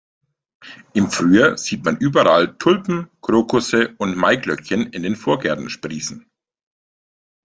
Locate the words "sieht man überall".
1.59-2.57